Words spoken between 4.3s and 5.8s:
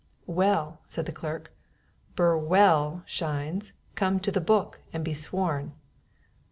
the book, and be sworn."